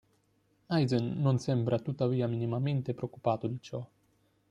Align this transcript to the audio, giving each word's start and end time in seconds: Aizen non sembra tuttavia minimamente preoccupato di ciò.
Aizen 0.77 1.21
non 1.21 1.37
sembra 1.37 1.77
tuttavia 1.77 2.25
minimamente 2.25 2.95
preoccupato 2.95 3.45
di 3.45 3.61
ciò. 3.61 3.87